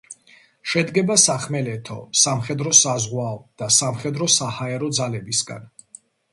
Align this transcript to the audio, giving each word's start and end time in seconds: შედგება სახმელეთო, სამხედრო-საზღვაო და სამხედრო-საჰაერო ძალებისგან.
შედგება 0.69 1.17
სახმელეთო, 1.23 1.99
სამხედრო-საზღვაო 2.23 3.37
და 3.63 3.71
სამხედრო-საჰაერო 3.79 4.93
ძალებისგან. 5.03 5.73